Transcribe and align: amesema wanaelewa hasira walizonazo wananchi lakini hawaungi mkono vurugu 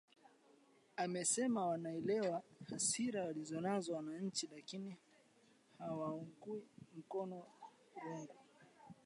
amesema 0.95 1.65
wanaelewa 1.67 2.43
hasira 2.69 3.23
walizonazo 3.25 3.93
wananchi 3.93 4.49
lakini 4.55 4.97
hawaungi 5.79 6.63
mkono 6.97 7.43
vurugu 8.03 8.33